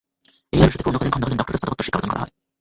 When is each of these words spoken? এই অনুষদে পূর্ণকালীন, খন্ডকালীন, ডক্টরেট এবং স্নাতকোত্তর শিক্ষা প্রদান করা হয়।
এই 0.53 0.59
অনুষদে 0.63 0.83
পূর্ণকালীন, 0.85 1.13
খন্ডকালীন, 1.13 1.39
ডক্টরেট 1.39 1.57
এবং 1.61 1.65
স্নাতকোত্তর 1.67 1.85
শিক্ষা 1.85 1.99
প্রদান 1.99 2.11
করা 2.11 2.21
হয়। 2.23 2.33